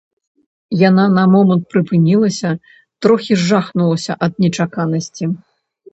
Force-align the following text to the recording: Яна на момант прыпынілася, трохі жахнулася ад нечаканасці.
Яна 0.89 1.03
на 1.17 1.25
момант 1.33 1.67
прыпынілася, 1.73 2.49
трохі 3.07 3.33
жахнулася 3.49 4.13
ад 4.29 4.33
нечаканасці. 4.45 5.25